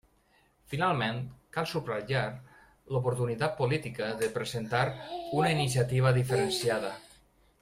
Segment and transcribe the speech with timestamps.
[0.71, 1.19] Finalment,
[1.57, 2.23] cal subratllar
[2.95, 4.83] l'oportunitat política de presentar
[5.43, 6.95] una iniciativa diferenciada.